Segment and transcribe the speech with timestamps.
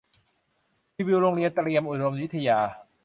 [0.95, 2.59] รีวิวโรงเรียนเตรียมอุดมศึกษา